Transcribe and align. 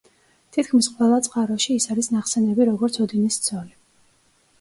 თითქმის 0.55 0.87
ყველა 0.93 1.19
წყაროში 1.27 1.75
ის 1.81 1.85
არის 1.95 2.09
ნახსენები 2.15 2.67
როგორც 2.71 2.97
ოდინის 3.05 3.39
ცოლი. 3.49 3.71